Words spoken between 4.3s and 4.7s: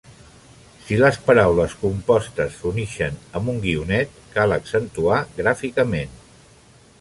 cal